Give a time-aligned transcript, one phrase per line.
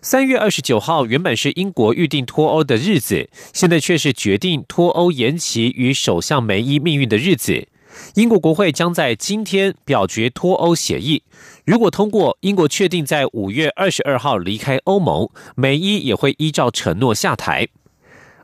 [0.00, 7.68] 三月二十九号原本是英国预定脱欧的日子，现在却是决定脱欧延期与首相梅伊命运的日子。
[8.14, 11.22] 英国国会将在今天表决脱欧协议，
[11.64, 17.68] 如果通过，英国确定在五月二十二号离开欧盟，梅伊也会依照承诺下台。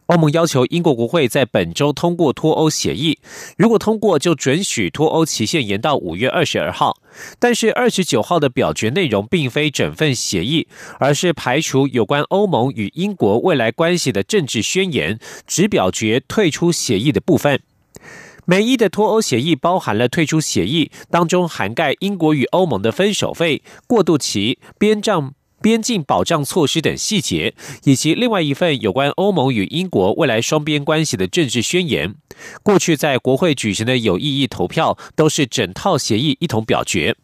[0.08, 3.18] 欧盟要求英国国会在本周通过脱欧协议，
[3.58, 6.96] 如果通过，就准许脱欧期限延到五月二十二号。
[7.38, 10.66] 但是二十九号的表决内容并非整份协议，
[10.98, 17.60] 而是排除有关欧盟与英国未来关系的政治宣言，只表决退出协议的部分。
[18.46, 25.34] 美伊的脱欧协议包含了退出协议当中涵盖英国与欧盟的分手费、过渡期、边账。
[25.60, 32.14] 边境保障措施等细节，以及另外一份有关欧盟与英国未来双边关系的政治宣言。
[32.62, 37.16] 过去在国会举行的有意义投票，都是整套协议一同表决。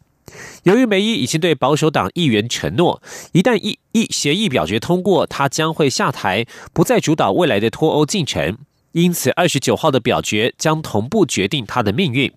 [0.63, 8.57] 由于梅伊已经对保守党议员承诺，一旦议议协议表决通过，他将会下台，不再主导未来的脱欧进程。
[8.91, 12.31] 因此，二十九号的表决将同步决定他的命运。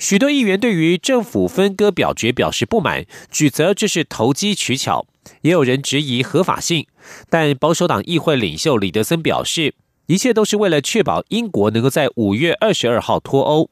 [0.00, 5.04] 许多议员对于政府分割表决表示不满，指责这是投机取巧；
[5.42, 6.86] 也有人质疑合法性。
[7.28, 9.74] 但保守党议会领袖李德森表示，
[10.06, 13.68] 一切都是为了确保英国能够在五月二十二号脱欧。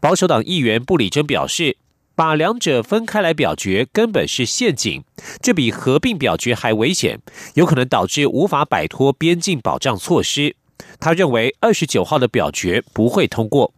[0.00, 1.76] 保守党议员布里珍表示，
[2.16, 5.04] 把两者分开来表决根本是陷阱，
[5.40, 7.20] 这比合并表决还危险，
[7.54, 10.56] 有可能导致无法摆脱边境保障措施。
[10.98, 13.72] 他认为二十九号的表决不会通过。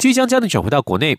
[0.00, 1.18] 即将将你转回到国内，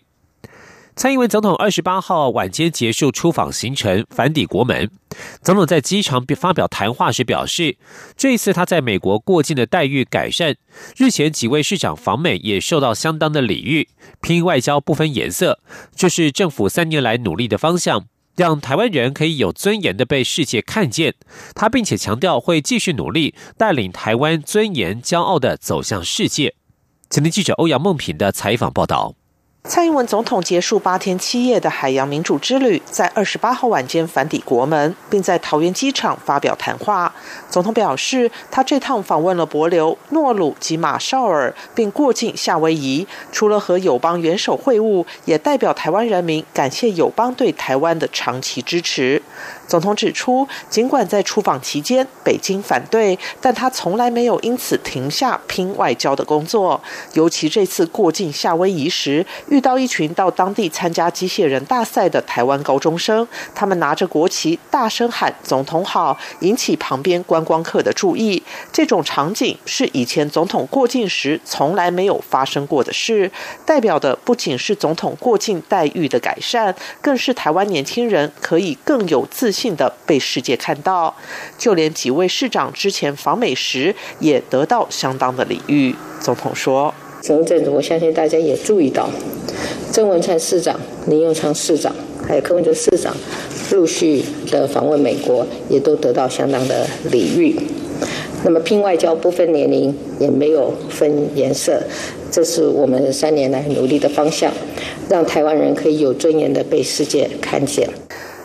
[0.96, 4.90] 蔡英文总统二十八号晚间结束出访行程，返抵国门。
[5.40, 7.76] 总统在机场发表谈话时表示，
[8.16, 10.56] 这一次他在美国过境的待遇改善，
[10.96, 13.88] 日前几位市长访美也受到相当的礼遇。
[14.20, 15.60] 拼外交不分颜色，
[15.94, 21.14] 这是政府三年来努力的方向，让台湾人可以有尊严的被世界看见。
[21.54, 26.56] 他并且强调会继续努力，带领台湾尊严骄傲的走向世界。
[27.12, 29.14] 前天记者欧阳梦平的采访报道。
[29.64, 37.14] 蔡英文总统结束八天七夜的海洋民主之旅，在二十八号晚间返抵国门，并在桃园机场发表谈话。
[37.48, 49.22] 总统表示，他这趟访问了博流、诺鲁及马绍尔，并过境夏威夷，除了和友邦元首会晤，也代表台湾人民感谢友邦对台湾的长期支持。
[49.68, 56.82] 总统指出，尽管在出访期间北京反对，但他从来没有因此停下拼外交的工作。
[57.12, 68.42] 尤其这次过境夏威夷时，遇到一群到当地参加机械人大赛的台湾高中生，他们拿着国旗大声喊“总统好”，引起旁边观光客的注意。
[68.72, 73.30] 这种场景是以前总统过境时从来没有发生过的事，
[73.66, 79.76] 代表的不仅是总统过境待遇的改善，更是台湾年轻人可以更有自信。
[79.76, 81.14] 的被世界看到，
[81.56, 85.94] 就连几位市长之前访美时也得到相当的礼遇。
[86.20, 89.08] 总统说：“整阵子，我相信大家也注意到，
[89.92, 91.94] 郑文灿市长、林永昌市长
[92.26, 93.16] 还有柯文哲市长
[93.70, 97.54] 陆续的访问美国，也都得到相当的礼遇。
[98.44, 101.80] 那么拼外交不分年龄，也没有分颜色，
[102.32, 104.52] 这是我们三年来努力的方向，
[105.08, 107.88] 让台湾人可以有尊严的被世界看见。”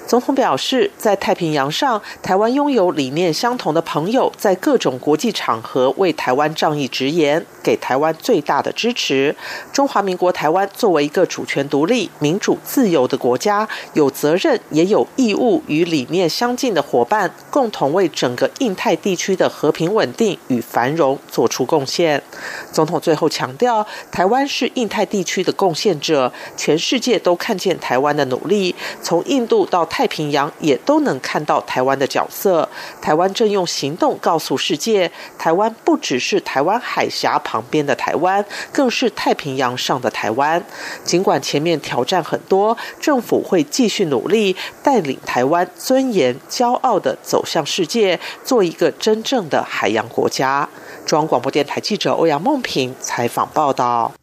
[0.08, 9.36] 总统表示，在太平洋上，台湾拥有理念相同的朋友，在各种国际场合为台湾仗义直言，给台湾最大的支持。
[9.74, 22.24] 中华民国台湾作为一个主权独立、民主自由的国家，有责任也有义务与理念相近的伙伴，共同为整个印太地区的和平稳定与繁荣做出贡献。
[22.72, 29.86] 总统最后强调，台湾是印太地区的贡献者，全世界都看见台湾的努力，从印度到。
[29.98, 32.70] 太平洋也都能看到台湾的角色。
[33.02, 40.64] 台湾正用行动告诉世界，台湾不只是台湾海峡旁边的台湾，更是太平洋上的台湾。
[41.04, 50.70] 尽管前面挑战很多，政府会继续努力，带领台湾尊严、骄傲的走向世界，做一个真正的海洋国家。
[51.08, 54.14] 中央广播电台记者欧阳梦平采访报道。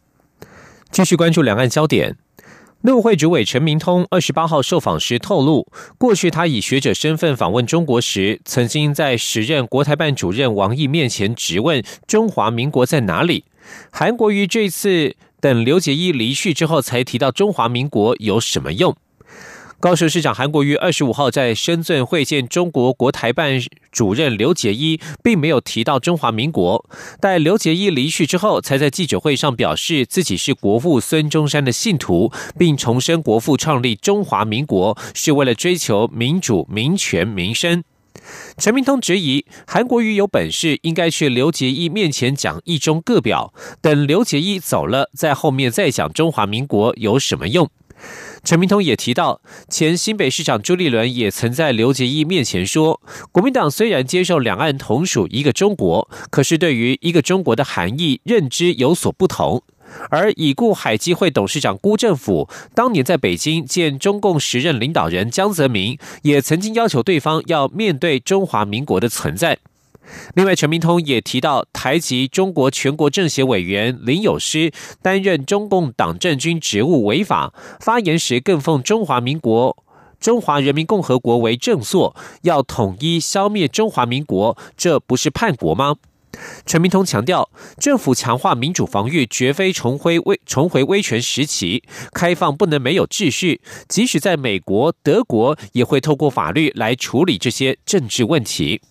[0.89, 2.15] 继续关注两岸焦点。
[2.85, 5.65] 陆会主委陈明通二十八号受访时透露，
[5.97, 13.45] 过去他以学者身份访问中国时，曾经在时任国台办主任王毅面前质问中华民国在哪里。
[13.91, 18.95] 韩国瑜这次等刘杰一离去之后，才提到中华民国有什么用？
[19.85, 23.61] 高雄市长韩国瑜二十五号在深圳会见中国国台办
[23.91, 26.83] 主任刘杰一，并没有提到中华民国。
[27.19, 37.83] 待刘杰一离去之后，才在记者会上表示自己是国父孙中山的信徒，并重申国父创立中华民国是为了追求民主、民权、民生。
[38.57, 43.53] 陈明通质疑韩国瑜有本事，应该去刘杰一面前讲一中各表，
[43.83, 47.69] 等刘杰一走了，在后面再讲中华民国有什么用？
[48.43, 53.01] 陈明通也提到，前新北市长朱立伦也曾在刘杰一面前说，
[53.31, 59.63] 国民党虽然接受两岸同属一个中国，可是对于一个中国的含义认知有所不同。
[60.09, 69.59] 而已故海基会董事长辜政府当年在北京见中共时任领导人江泽民，也曾经要求对方要面对中华民国的存在。
[70.35, 74.71] 另外，陈明通也提到，台籍中国全国政协委员林有诗
[75.01, 79.83] 担任中共党政军职务违法，发言时更奉中华民国、
[80.19, 85.95] 中华人民共和国为正朔，要统一消灭中华民国，这不是叛国吗？
[86.65, 87.49] 陈明通强调，
[87.79, 91.81] 政府强化民主防御，绝非重回威重回威权时期，
[92.11, 98.81] 开放不能没有秩序，即使在美国、德国，也会透过法律来处理这些政治问题。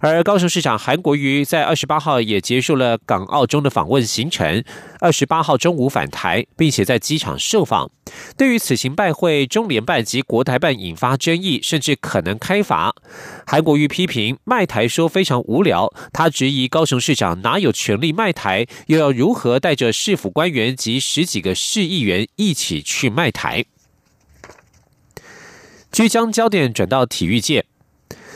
[0.00, 4.62] 而高雄市长韩国瑜在二十八号也结束了港澳中的访问行程，
[5.00, 7.90] 二十八号中午返台，并且在机场受访。
[8.36, 12.94] 对于此行拜会中联办及国台办引发争议，甚至可能开罚，
[13.44, 15.92] 韩国瑜批评卖台说非常无聊。
[16.12, 23.64] 他质疑高雄市长哪有权利卖台，又要如何带着市府官员及十几个市议员一起去卖台？
[25.90, 27.64] 即将焦点转到体育界。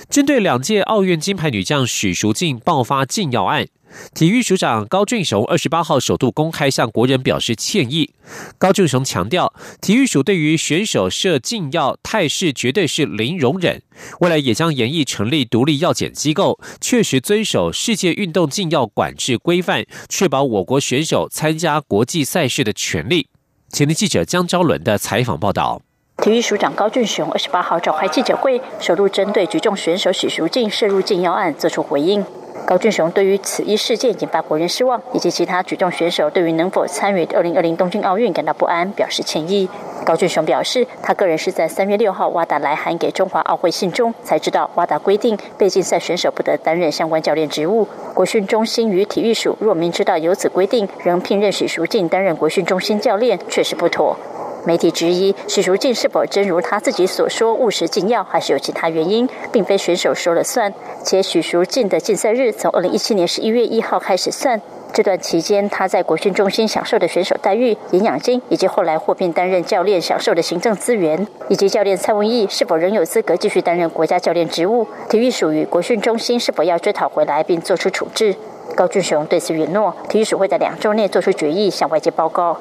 [0.08, 3.66] 针对两届奥运金牌女将许淑净爆发禁药案，
[4.14, 8.12] 体育署长高俊雄二十八号首度公开向国人表示歉意。
[8.58, 13.82] 高俊雄强调，体育署对于选手涉禁药态势绝对是零容忍，
[14.20, 23.28] 未来也将严议成立独立药检机构，确实遵守世界运动禁药管制规范，确保我国选手参加国际赛事的权利。
[23.70, 25.80] 前天记者江昭伦的采访报道。
[26.18, 32.24] 体育署长高俊雄二十八号召开记者会，首度针对举重选手许淑净涉入禁药案作出回应。
[32.64, 39.68] 高俊雄对于此一事件引发国人失望，以及其他举重选手对于能否参与二零二零东京奥运感到不安，表示歉意。
[40.04, 47.88] 高俊雄表示，他个人是在三月六号瓦达来函给中华奥会信中，才知道瓦达规定被禁赛选手不得担任相关教练职务。
[48.14, 54.16] 国训中心与体育署若明知道有此规定，仍聘任许淑净担任国训中心教练，确实不妥。
[54.64, 60.72] 媒体质疑许淑净是否真如他自己所说误食禁药，还是有其他原因，并非选手说了算。
[61.02, 64.60] 且许淑净的禁赛日从二零一七年十一月一号开始算，
[64.92, 78.36] 这段期间他在国训中心享受的选手待遇、营养金，以及后来获聘担任教练享受的行政资源，以及教练蔡文义是否仍有资格继续担任国家教练职务，体育属于国训中心是否要追讨回来并作出处置。
[78.76, 82.56] 高俊雄对此允诺，体育署会在两周内做出决议，向外界报告。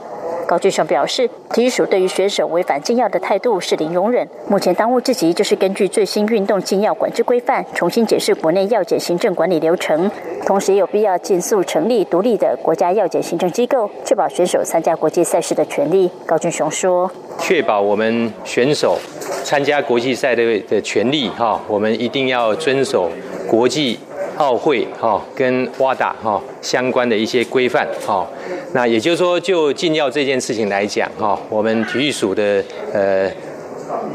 [0.48, 4.28] 高俊雄表示，体育署对于选手违反禁药的态度是零容忍。
[4.48, 10.12] 目前当务之急就是根据最新运动禁药管制规范，重新解释国内药检行政管理流程，
[10.46, 16.12] 同时也有必要尽速成立独立的国家药检行政机构，确保选手参加国际赛事的权利。
[16.26, 18.98] 高俊雄说：“确保我们选手
[19.44, 23.10] 参加国际赛的的权利，哈，我们一定要遵守
[23.48, 24.00] 国际。”
[24.38, 28.28] 奥会哈跟挖达哈相关的一些规范哈，
[28.74, 33.30] 那也就是说，就禁药这件事情来讲哈，我们体育署的呃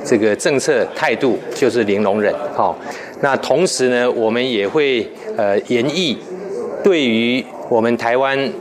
[0.04, 2.74] 这个政策态度就是零容忍哈。
[3.20, 5.06] 那同时呢，我们也会
[5.36, 6.18] 呃研议
[6.82, 8.52] 对于我们台湾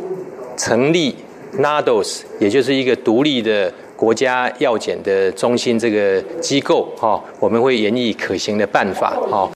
[0.57, 1.15] 成立
[1.57, 9.49] NADOS，也就是一个独立的国家药检的中心这个机构哈，我们会研议可行的办法哈。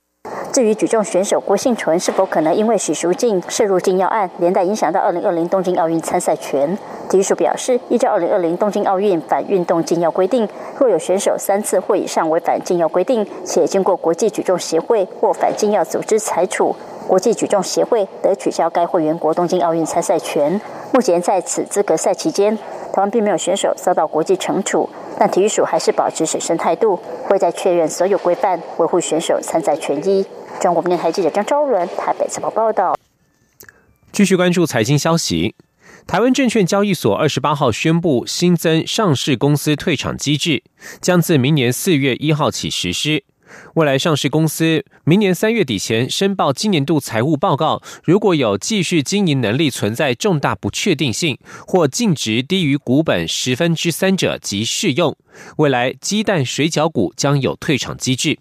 [0.59, 6.77] 至于举重选手郭幸存是否可能因为许淑净涉入禁药案，连带影响到二零二零东京奥运参赛权？
[7.09, 10.45] 体育署表示，依照二零二零东京奥运反运动禁药规定，
[10.77, 16.75] 若有选手三次或以上违反禁药规定，且经过国际举重协会或反禁药组织裁处，
[17.07, 20.59] 国际举重协会得取消该会员国东京奥运参赛权。
[20.91, 22.53] 目前在此资格赛期间，
[22.91, 24.89] 台湾并没有选手遭到国际惩处。
[25.17, 26.99] 但体育署还是保持审慎态度，
[27.29, 30.25] 会在确认所有规范，维护选手参赛权益。
[30.61, 32.97] 中国电台记者张昭伦台北采访报道。
[34.11, 35.55] 继续关注财经消息，
[36.05, 40.63] 台湾证券交易所二十八号宣布新增上市公司退场机制，
[40.99, 43.23] 将自明年四月一号起实施。
[43.73, 55.15] 未来上市公司明年三月底前申报今年度财务报告，如果有继续经营能力存在重大不确定性，或净值低于股本十分之三者，即适用。
[55.57, 58.37] 未来鸡蛋水饺股将有退场机制。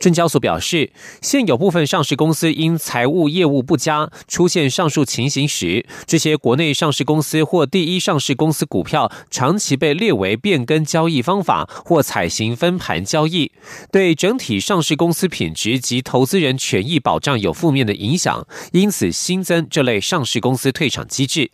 [0.00, 0.90] 证交所表示，
[1.20, 13.52] 现有部分上市公司因财务业务不佳出现上述情形时，这些国内上市公司或第一上市公司股票长期被列为变更交易方法或采行分盘交易，
[13.92, 21.50] 对整体上市公司品质及投资人权益保障有负面的影响，因此新增这类上市公司退场机制。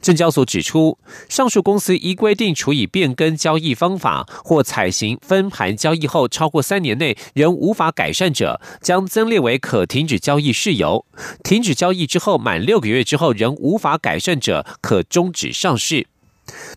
[0.00, 0.98] 证交所指出，
[1.28, 11.04] 上述公司依规定处以变更交易方法或采行分盘交易后超过三年内仍无法改善者，将增列为可停止交易事由；
[11.42, 16.06] 停止交易之后满六个月之后仍无法改善者，可终止上市。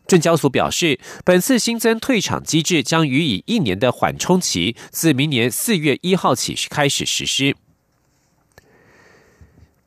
[0.07, 7.55] 证交所表示，本次新增退场机制将予以一年的缓冲期，自明年四月一号起开始实施。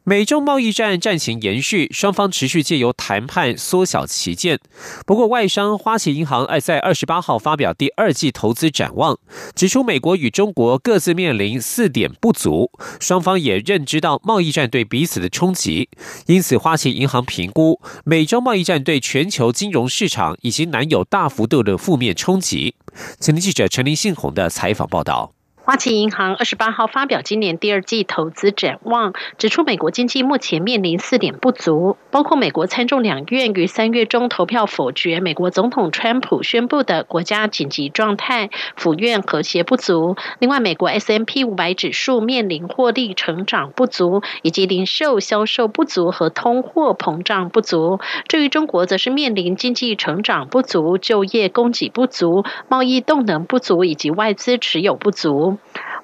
[0.04, 4.58] 美中贸易战战情延续，双方持续借由谈判缩小旗舰。
[5.06, 9.16] 不过，外商花旗银行爱在二十八号发表第二季投资展望，
[9.54, 15.88] 指出美国与中国各自面临四点不足，双方也认知到贸易战对彼此的冲击。
[16.26, 22.74] 因此，花旗银行评估美中贸易战对全球金融市场已经难有大幅度的负面冲击。
[23.20, 25.32] 请听记者陈林信宏的采访报道。
[25.64, 48.00] 花旗银行二十八号发表今年第二季投资展望，指出美国经济目前面临四点不足，包括美国参众两院于三月中投票否决美国总统川普宣布的国家紧急状态，府院和谐不足；另外，美国 S M P 五百指数面临获利成长不足，以及零售销售不足和通货膨胀不足。
[48.26, 55.51] 至于中国，则是面临经济成长不足、就业供给不足、贸易动能不足以及外资持有不足。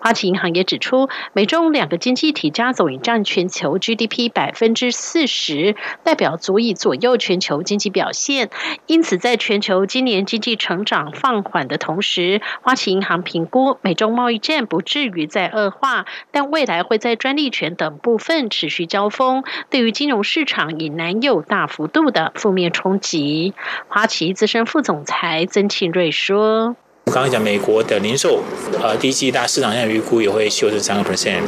[0.01, 5.75] 花旗银行也指出，美中两个经济体加总已占全球 GDP 百分之四十，
[6.05, 8.51] 代表足以左右全球经济表现。
[8.87, 23.53] 因此，在全球今年经济成长放缓的同时，花旗银行评估美中贸易战不至于再恶化，但未来会在专利权等部分持续交锋，对于金融市场已难有大幅度的负面冲击。
[23.89, 26.77] 花旗资深副总裁曾庆瑞说。
[27.09, 28.43] 我刚刚讲美国的零售，
[28.83, 31.41] 呃，第一季大市场上预估也会修正三个 percent，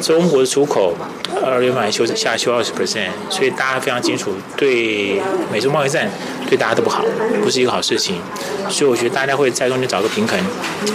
[0.00, 0.94] 中国的出口
[1.44, 6.08] 二月份还修下修二十 percent，所以大家非常清楚，对美中贸易战
[6.52, 7.02] 对大家都不好，
[7.42, 8.16] 不是一个好事情，
[8.68, 10.38] 所以我觉得大家会在中间找个平衡，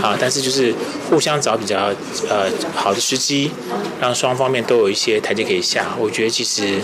[0.03, 0.71] 啊，但是就是
[1.09, 1.91] 互相找比较
[2.29, 2.45] 呃
[2.75, 3.49] 好的时机，
[3.99, 6.75] 让双方面都有一些台阶可以下，我觉得其实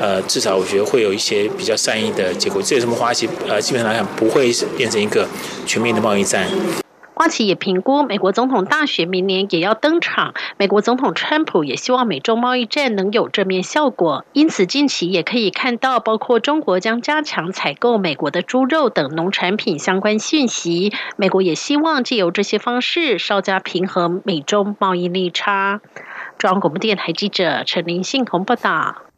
[0.00, 5.26] 呃至少我觉得会有一些比较善意的结果，这有什么花期呃基本上来讲不会变成一个
[5.66, 6.46] 全面的贸易战。
[7.20, 10.32] 花旗也评估，美国总统大选明年也要登场。
[10.56, 20.94] 美国总统川普也希望美中贸易战能有正面效果，因此近期也可以看到，包括中国将加强采购美国的猪肉等农产品相关讯息。
[21.16, 25.82] 美国也希望借由这些方式稍加平衡美中贸易利差。
[26.38, 29.09] 中央广播电台记者陈林信鸿报道。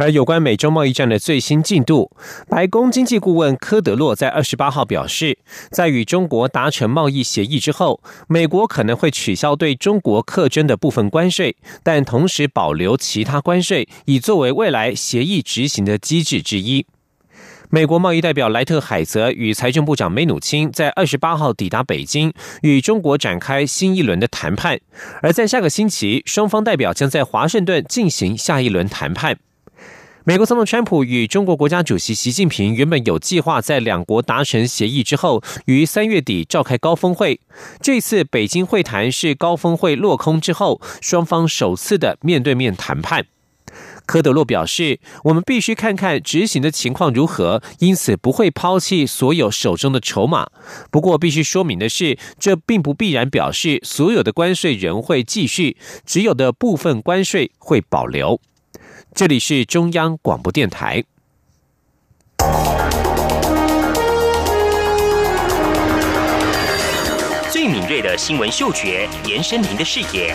[0.00, 2.10] 而有关美洲贸易战的最新进度，
[2.48, 5.36] 白宫经济顾问科德洛在二十八号表示，
[5.70, 16.86] 在与中国达成贸易协议之后，美国可能会取消对中国课征的部分关税，但同时保留其他关税，以作为未来协议执行的机制之一。
[17.68, 24.80] 美国贸易代表莱特海泽与财政部长梅努钦在二十八号抵达北京，与中国展开新一轮的谈判，
[25.20, 29.36] 而在下个星期，双方代表将在华盛顿进行下一轮谈判。
[30.24, 37.40] 美国总统川普与中国国家主席习近平原本有计划在两国达成协议之后，于三月底召开高峰会。
[37.80, 43.24] 这次北京会谈是高峰会落空之后，双方首次的面对面谈判。
[44.04, 50.50] 科德洛表示：“我们必须看看执行的情况如何，因此不会抛弃所有手中的筹码。
[50.90, 58.38] 不过，必须说明的是，这并不必然表示所有的关税仍会继续，只有的部分关税会保留。”
[59.14, 61.04] 这里是中央广播电台。
[67.50, 70.34] 最敏锐的新闻嗅觉，延伸您的视野，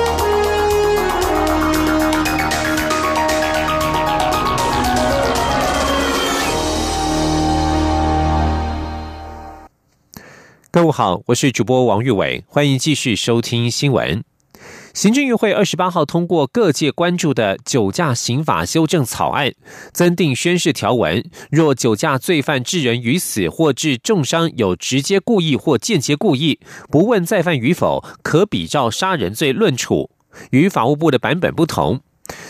[10.73, 14.23] 各位好，我是主播王玉伟，欢迎继续收听新闻。
[14.93, 19.51] 行政院会二十八号通过各界关注的酒驾刑法修正草案，
[19.91, 30.09] 增订宣誓条文：若酒驾罪犯致人于死或致重伤，有直接故意或间接故意，不问再犯与否，可比照杀人罪论处。
[30.51, 31.99] 与法务部的版本不同。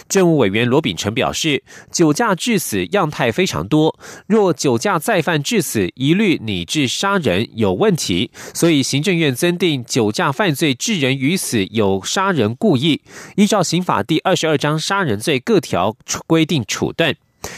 [0.08, 3.98] 政务委员罗秉成表示，酒驾致死样态非常多，
[4.28, 13.02] 若酒驾再犯致死，一律拟致杀人有问题，所以行政院增订酒驾犯罪致人于死有杀人故意，
[13.36, 15.96] 依照刑法第二十二章杀人罪各条
[16.28, 17.16] 规定处断。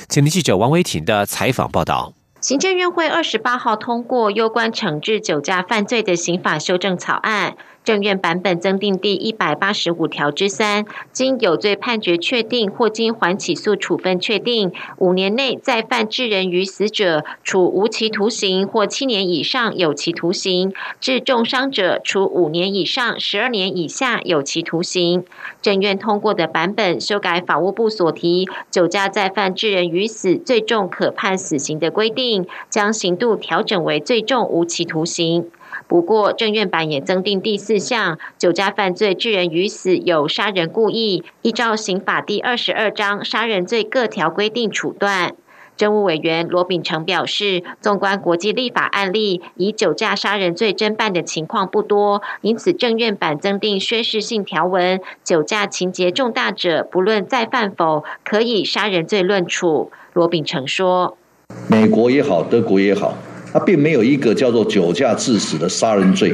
[0.08, 2.14] 请听记者王维婷的采访报道。
[2.40, 7.56] 行政院会二十八号通过有关惩治酒驾犯罪的刑法修正草案。
[7.84, 20.72] 政院版本增订第一百八十五条之三，经有罪判决确定或经缓起诉处分确定，五年内再犯致人于死者，处无期徒刑或七年以上有期徒刑；
[21.02, 25.26] 致重伤者，处五年以上十二年以下有期徒刑。
[25.62, 35.50] 政院通过的版本修改法务部所提酒驾再犯致人于死，最重可判死刑的规定，将刑度调整为最重无期徒刑。
[35.88, 45.36] 不过，政院版也增订第四项：酒驾犯罪致人于死有杀人故意，依照刑法第二十二章杀人罪各条规定处断。
[45.76, 59.92] 政务委员罗秉成表示，纵观国际立法案例，以酒驾杀人罪侦办的情况不多，因此政院版增订宣誓性条文：酒驾情节重大者，不论再犯否，可以杀人罪论处。
[60.14, 61.18] 罗秉成说
[61.68, 63.16] ：“美国也好，德国也好。”
[63.54, 66.34] 它并没有一个叫做酒驾致死的杀人罪，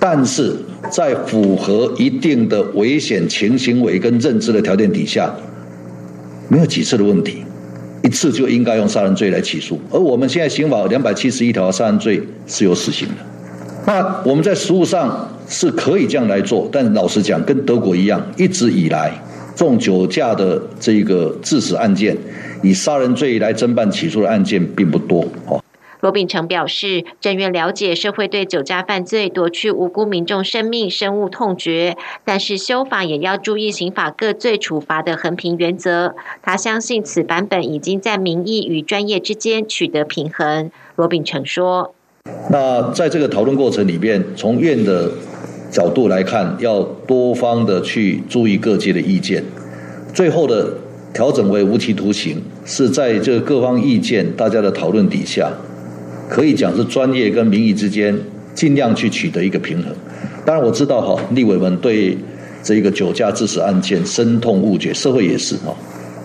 [0.00, 0.52] 但是
[0.90, 5.32] 在符合一定的危险情行为跟认知的条件底下，
[6.48, 7.44] 没有几次的问题，
[8.02, 9.80] 一次就应该用杀人罪来起诉。
[9.92, 13.14] 而我们现在刑法两百七十一条杀人罪是有死刑的，
[13.86, 19.12] 那我们在实务上是可以这样来做，但老实讲，跟德国一样，一直以来
[19.54, 22.16] 这种酒驾的这个致死案件，
[22.60, 25.62] 以杀人罪来侦办起诉的案件并不多哦。
[26.00, 36.14] 罗秉成表示，正院了解社会对酒驾犯罪夺去无辜民众生命深恶痛绝，但是修法也要注意刑法各罪处罚的衡平原则。
[36.42, 40.70] 他相信此版本已经在民意与专业之间取得平衡。
[40.94, 41.94] 罗秉成说
[42.50, 45.10] ：“那在这个讨论过程里面，从院的
[45.70, 49.44] 角度来看，要多方的去注意各界的意见，
[50.14, 50.74] 最后的
[51.12, 55.50] 调整为无期徒刑，是在这各方意见大家的讨论底下。”
[56.28, 58.16] 可以讲是专业跟民意之间
[58.54, 59.92] 尽量去取得一个平衡。
[60.44, 62.16] 当然我知道哈，立委们对
[62.62, 65.74] 这个酒驾致死案件深痛误解，社会也是哈。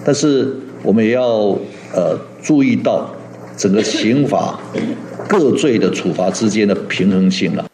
[0.05, 1.57] 但是我们也要
[1.93, 3.09] 呃注意到
[3.55, 4.59] 整个刑法
[5.27, 7.65] 各罪的处罚之间的平衡性了。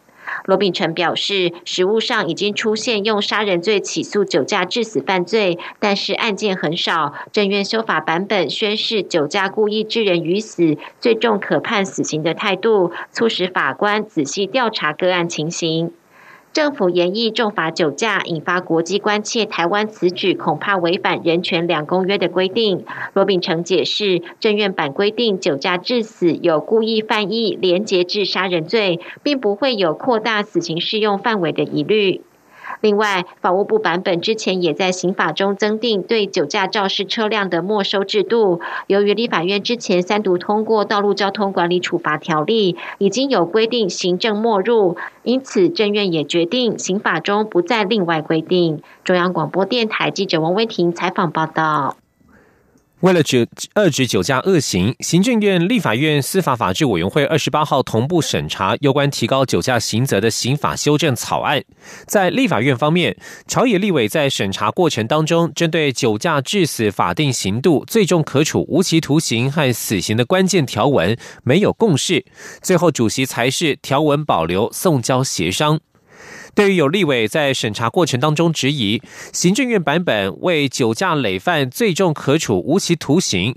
[0.50, 7.14] 罗秉成表示，实务上已经出现用杀人罪起诉酒驾致死犯罪，但是案件很少。
[7.30, 15.92] 正院修法版本宣示酒驾故意致人于死，最重可判死刑的态度，促使法官仔细调查个案情形。
[16.52, 19.46] 政府严议重罚酒驾，引发国际关切。
[19.46, 22.84] 台湾此举恐怕违反人权两公约的规定。
[23.12, 32.22] 罗秉成解释，政院版规定酒驾致死有故意犯意，连结致杀人罪，并不会有扩大死刑适用范围的疑虑。
[32.80, 38.60] 另外，法务部版本之前也在刑法中增订对酒驾肇事车辆的没收制度。
[38.86, 48.82] 由于立法院之前三读通过《道路交通管理处罚条例》，已经有规定行政没入，因此政院也决定刑法中不再另外规定。
[49.04, 51.96] 中央广播电台记者王威婷采访报道。
[53.00, 61.64] 为了止遏制酒驾恶行，行政院、立法院司法法制委员会二十八号同步审查有关提高酒驾刑责的刑法修正草案。
[62.06, 63.16] 在立法院方面，
[63.48, 72.26] 朝野立委在审查过程当中，针对酒驾致死法定刑度最终可处无期徒刑和死刑的关键条文没有共识，
[72.60, 75.80] 最后主席才是条文保留送交协商。
[76.54, 79.00] 对于有立委在审查过程当中质疑
[79.32, 83.56] 行政院版本为酒驾累犯最重可处无期徒刑，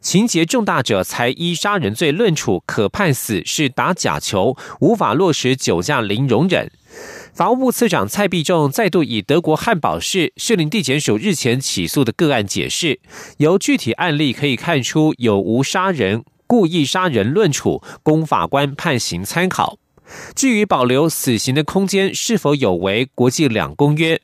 [0.00, 6.70] 情节重大者才依杀人罪论处，可判死是打假球，无法落实酒驾零容忍。
[7.32, 13.00] 法务部次长蔡必仲再度以德国汉堡市士林地检署日前起诉的个案解释，
[13.38, 19.78] 由具体案例可以看出有无杀人、故意杀人论处，供法官判刑参考。
[20.34, 24.20] 至于保留死刑的空间是否有违国际两公约，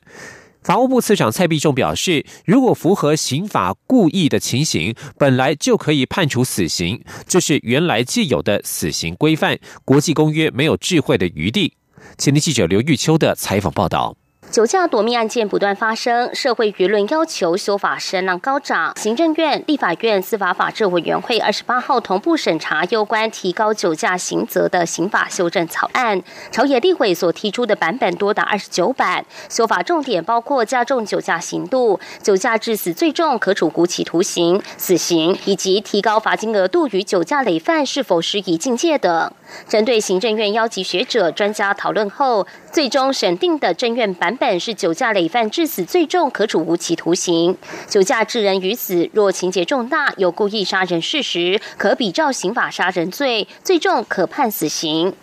[0.61, 11.73] 法务部次长蔡必仲表示，如果符合刑法故意的情形，本来就可以判处死刑，这是原来既有的死刑规范，国际公约没有智慧的余地。
[12.17, 14.20] 前天记者刘玉秋的采访报道。
[14.51, 18.93] 酒驾夺命案件不断发生，社会舆论要求修法声浪高涨。
[18.97, 26.21] 行政院、立法院司法法制委员会二十八号同步审查有关提高酒驾刑责的刑法修正草案。
[26.51, 39.31] 朝野立委所提出的版本多达二十九版，修法重点包括加重酒驾刑度、酒驾致死最重可处无期徒刑、死刑，以及提高罚金额度与酒驾累犯是否适宜境界等。
[39.69, 47.55] 针对行政院邀集学者专家讨论后，最终审定的政院版本是酒驾累犯致死最重可处无期徒刑；
[47.87, 55.13] 酒驾致人于死，若情节重大有故意杀人事实，可比照刑法杀人罪，最重可判死刑。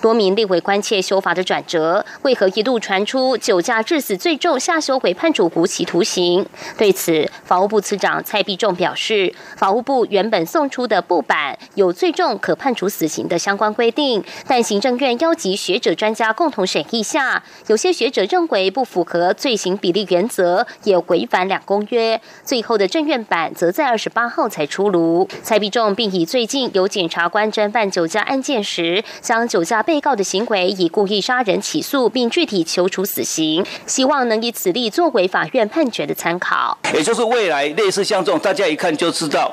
[0.00, 6.46] 多名立委关切修法的转折，为何一度传出酒驾致死最重下修为判处无期徒刑？
[6.76, 22.20] 对此，法务部次长蔡必仲表示，法务部原本送出的布版有最重可判处死刑的相关规定，但行政院邀集学者专家共同审议下，有些学者认为不符合罪行比例原则，也违反两公约。
[22.44, 25.28] 最后的政院版则在二十八号才出炉。
[25.42, 36.76] 蔡必仲并以最近有检察官侦办酒驾案件时，将酒下被告的行为以故意杀人起诉，并具体求处死刑，希望能以此例作为法院判决的参考。
[36.92, 39.50] 也就是未来类似像这种，大家一看就知道，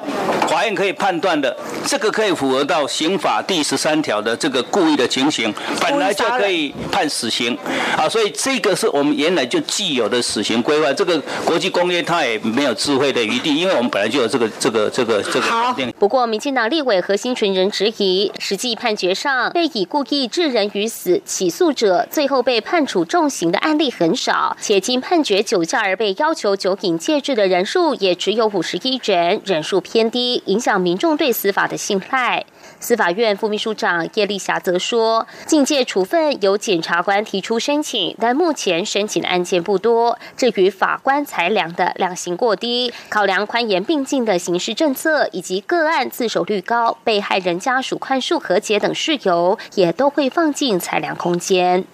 [0.47, 1.56] 法院可以判断的，
[1.88, 7.58] 这个可以符合到刑法第十三条的这个故意的情形，本来就可以判死刑
[7.97, 8.08] 啊。
[8.08, 15.41] 所以这个是我们原来就既有的死刑规划，这个国际公约它也没有智慧的余地，因为我们本来就有这个这个这个这个。
[15.41, 15.76] 好。
[15.97, 32.46] 不过，民进党立委核心群人质疑，实际判决上被以故意致人于死，起诉者最后被判处重刑的案例很少，且经判决酒驾而被要求酒瘾戒制的人数也只有五十一人，人数偏低，影响民众对司法的信赖。
[32.82, 51.86] 司法院副秘书长叶丽霞则说，境界处分由检察官提出申请，但目前申请的案件不多，至于法官裁量的量刑过低、考量宽严并进的刑事政策，以及个案自首率高、被害人家属宽恕和解等事由，也都会放进裁量空间。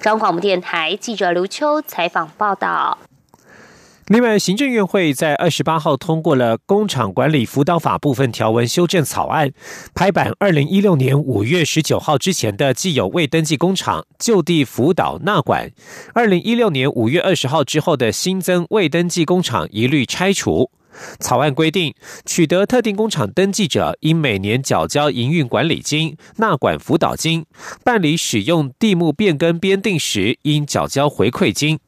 [0.00, 2.96] 中广播电台记者刘秋采访报道。
[4.08, 9.50] 另外，行政院会在二十八号通过了工厂管理辅导法部分条文修正草案，
[9.96, 15.72] 拍板二零一六年五月十九号之前的既有未登记工厂就地辅导纳管，
[16.14, 20.70] 二零一六年五月二十号之后的新增未登记工厂一律拆除。
[21.18, 21.92] 草案规定，
[22.24, 27.42] 取得特定工厂登记者，应每年缴交营运管理金、纳管辅导金；
[27.82, 31.80] 办理使用地目变更编定时，应缴交回馈金。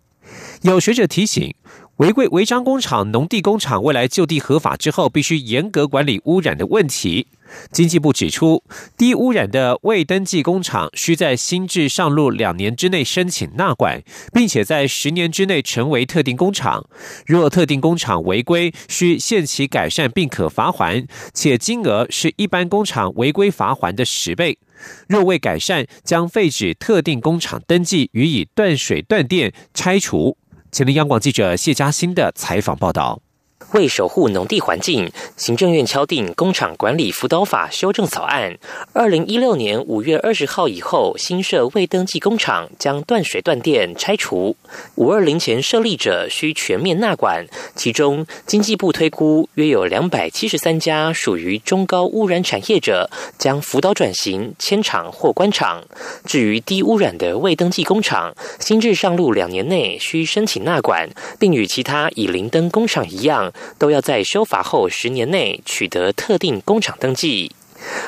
[0.63, 1.55] 有学者提醒。
[1.99, 7.27] 违规违章工厂、农地工厂未来就地合法之后，必须严格管理污染的问题。
[7.73, 8.63] 经济部指出，
[8.97, 14.01] 低污染的未登记工厂需在新制上路两年之内申请纳管，
[14.33, 16.89] 并且在十年之内成为特定工厂。
[17.27, 24.57] 若特定工厂违规，需限期改善并可罚还，且金额是一般工厂违规罚还的十倍。
[25.09, 30.38] 若未改善，将废止特定工厂登记，予以断水断电、拆除。
[30.71, 33.21] 前天央广记者谢佳欣的采访报道。
[33.73, 38.57] 为守护农地环境，行政院敲定工厂管理辅导法修正草案。
[38.95, 44.57] 二零一六年五月二十号以后，新设未登记工厂将断水断电拆除。
[44.95, 55.85] 五二零前设立者需全面纳管，其中经济部推估约有两百七十三家属于中高污染产业者，将辅导转型迁厂或关厂。
[56.25, 63.48] 至于低污染的未登记工厂，新制上路两年内需申请纳管，并与其他已零登工厂一样。
[63.79, 67.53] 都要在修法后十年内取得特定工厂登记。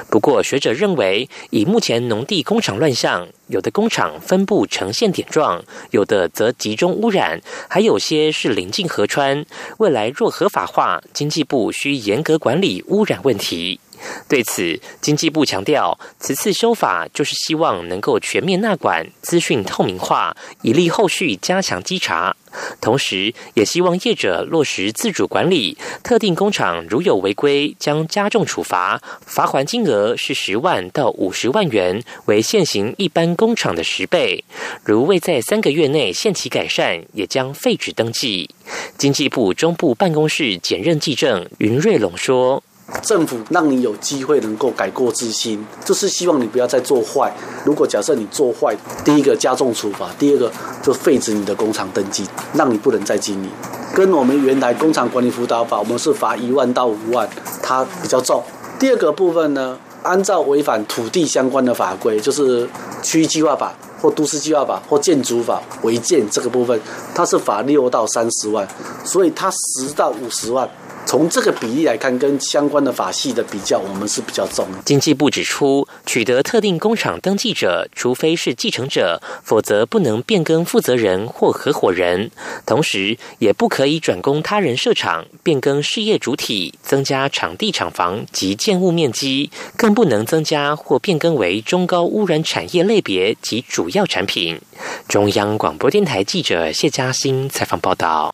[0.09, 9.47] 不过，学者认为，以目前农地工厂乱象，有的工厂分布呈现点状，有的则集中污染，还有些是临近河川。
[9.79, 13.79] 未来若合法化，经济部需严格管理污染问题。
[14.29, 22.37] 对此，经济部强调，此次修法就是希望能够全面纳管、资讯透明化，以利后续加强稽查。
[22.81, 34.43] 同时，也希望业者落实自主管理，特定工厂如有违规，将加重处罚，罚款金额是十万到五十万元，为现行一般工厂的十倍。
[34.83, 38.51] 如未在三个月内限期改善，也将废止登记。
[38.99, 42.63] 经济部中部办公室检任技正云瑞龙说。
[43.03, 47.33] 政府让你有机会能够改过自新，就是希望你不要再做坏。
[47.65, 50.51] 如果假设你做坏，第一个加重处罚，第二个
[50.83, 53.51] 就废止你的工厂登记，让你不能再经营。
[53.95, 57.29] 跟我们原来工厂管理辅导法，我们是罚一万到五万，
[57.63, 58.43] 它比较重。
[58.79, 62.69] 第二个部分呢，按照违反土地相关的法规，就是
[63.03, 66.81] 区域计划法或都市计划法或建筑法违建这个部分，
[67.15, 68.67] 它是罚六到三十万，
[69.05, 70.69] 所以它十到五十万。
[71.11, 74.65] 从这个比例来看，跟相关的法系的比较，我们是比较重。
[74.85, 82.31] 经济部指出，取得特定工厂登记者，除非是继承者，否则不能变更负责人或合伙人。
[82.65, 94.61] 同时，也不可以转供他人设厂、变更事业主体、增加场地厂房及建物面积，更不能增加或变更为中高污染产业类别及主要产品。
[95.09, 98.33] 中央广播电台记者谢嘉欣采访报道。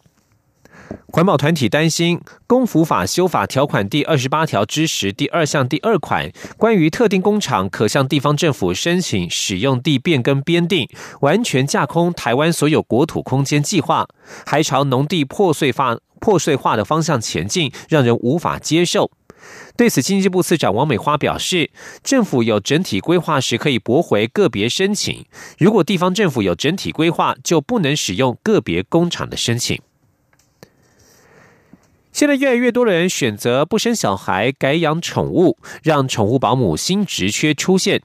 [1.16, 10.86] 环保团体担心，公服法修法条款第二十八条之十第二项第二款，关于特定工厂可向地方政府申请使用地变更编定，
[11.22, 14.06] 完全架空台湾所有国土空间计划，
[14.44, 19.10] 还朝农地破碎化、破碎化的方向前进，让人无法接受。
[19.74, 21.70] 对此，经济部次长王美花表示，
[22.04, 25.24] 政府有整体规划时可以驳回个别申请，
[25.56, 29.80] 如果地方政府有整体规划，就不能使用个别工厂的申请。
[32.16, 38.00] 现在越来越多的人选择不生小孩，改养宠物，让宠物保姆新职缺出现。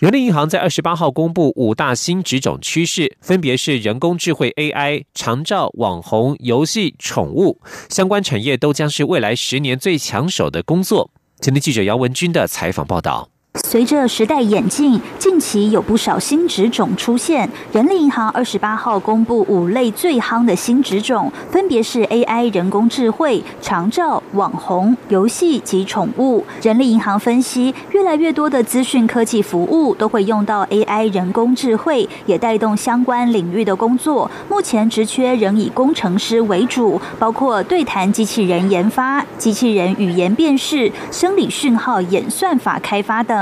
[0.00, 11.12] 人力银行在二十八号公布五大新职种趋势，分别是人工智慧 AI、长照、网红、游戏、宠物相关产业，都将是未来十年最抢手的工作。
[11.38, 13.31] 今天记者姚文军的采访报道。
[13.54, 17.48] 随着时代演进，近期有不少新职种出现。
[17.70, 26.42] 人力银行二十八号公布五类最夯的新职种，分别是 AI、人工智慧、长照、网红、游戏及宠物。
[26.62, 34.30] 人力银行分析，越来越多的资讯科技服务都会用到 AI 人工智慧，也带动相关领域的工作。
[34.48, 43.41] 目前职缺仍以工程师为主，包括对谈机器人研发、机器人语言辨识、生理讯号演算法开发等。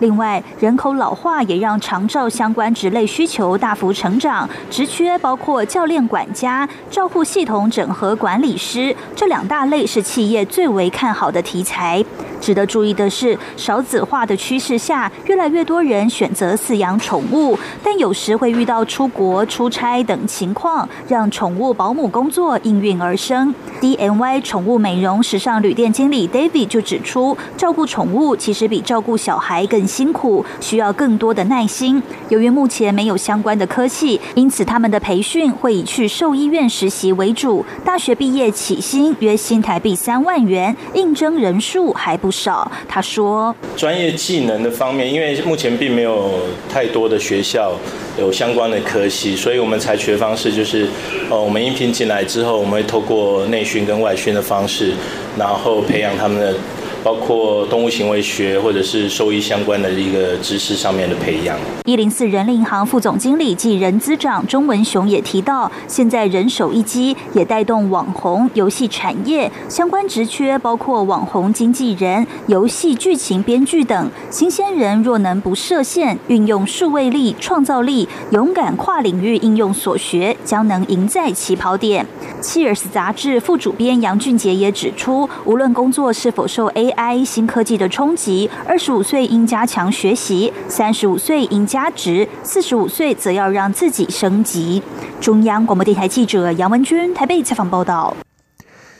[0.00, 12.04] 另外，人口老化也让长照相关职类需求大幅成长，职缺包括教练、管家、照护系统整合管理师这两大类是企业最为看好的题材。
[12.40, 23.54] 值得注意的是，少子化的趋势下，越来越多人选择饲养宠物，但有时会遇到出国、出差等情况，让宠物保姆工作应运而生。
[23.80, 32.02] DNY 宠物美容时尚旅店经理 David 就指出，照顾宠物其实比照顾小孩更辛苦，需要更多的耐心。
[32.28, 37.64] 由于目前没有相关的科系，因此他们的培训会以去兽医院实习为主。
[37.84, 42.32] 大学毕业起薪约新台币三万元，应征人数还不。
[42.32, 46.32] 少，他说，专业技能的方面，因为目前并没有
[46.72, 47.74] 太多的学校
[48.18, 50.88] 有相关的科系，所以我们采取的方式就是，
[51.28, 54.94] 呃，我们应聘进来之后，我们会透过内训跟外训的方式，
[55.38, 56.54] 然后培养他们的。
[57.02, 61.56] 包括动物行为学或者是兽医相关的一个知识上面的培养。
[61.84, 74.10] 一零四人力银行副总经理暨人资长钟文雄也提到，现在人手一机，也带动网红游戏产业相关职缺，包括网红经纪人、游戏剧情编剧等。
[74.30, 82.06] 新鲜人若能不设限，运用数位力、创造力，勇敢跨领域应用所学，将能赢在起跑点。
[82.40, 94.82] Cheers 杂志副主编杨俊杰也指出，无论工作是否受 A I 新科技的冲击，二十五岁应加强学习，三十五岁应加值，四十五岁则要让自己升级。
[95.20, 98.16] 中央广播电台记者杨文君台北采访报道。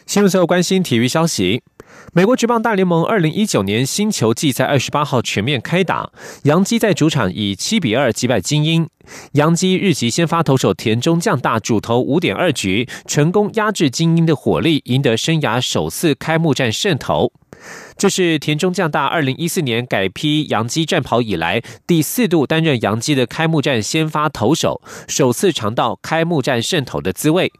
[0.07, 1.63] 新闻最后关心体育消息。
[2.15, 6.11] 美国职棒大联盟二零一九年新球季在二十八号全面开打，
[6.43, 8.89] 洋基在主场以七比二击败精英。
[9.33, 17.33] 洋基日籍先发投手田中将大主投五点二局，成功压制精英的火力，赢得生涯首次开幕战胜投。
[17.97, 27.53] 这是田中将大二零一四年改披洋基战袍以来第四度担任洋基的开幕战先发投手，首次尝到开幕战胜投的滋味。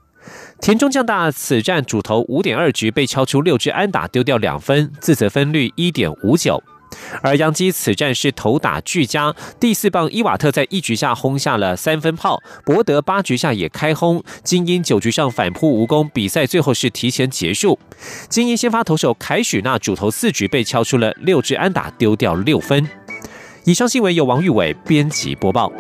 [0.61, 6.63] 田中将大此战主投五点二局被敲出六支安打，丢掉两分，自责分率一点五九。
[7.23, 17.79] 而杨基此战是头打俱佳，第四棒伊瓦特在一局下轰下了三分炮，博德八局下也开轰，精英九局上反扑无功，比赛最后是提前结束。
[18.29, 22.89] 精英先发投手凯许纳主投四局被敲出了六支安打，丢掉六分。
[23.65, 25.73] 以上新闻由王玉伟编辑播报。